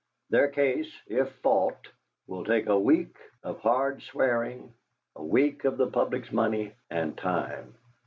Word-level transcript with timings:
Their 0.31 0.47
case, 0.47 0.91
if 1.05 1.31
fought, 1.43 1.87
will 2.25 2.43
take 2.43 2.65
a 2.65 2.75
week 2.79 3.15
of 3.43 3.59
hard 3.59 4.01
swearing, 4.01 4.73
a 5.15 5.23
week 5.23 5.63
of 5.63 5.77
the 5.77 5.91
public's 5.91 6.31
money 6.31 6.71
and 6.89 7.15
time. 7.15 7.75